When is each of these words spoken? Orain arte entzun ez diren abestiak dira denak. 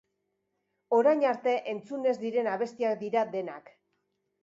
Orain 1.01 1.21
arte 1.33 1.55
entzun 1.75 2.09
ez 2.15 2.17
diren 2.25 2.53
abestiak 2.57 3.01
dira 3.07 3.27
denak. 3.39 3.75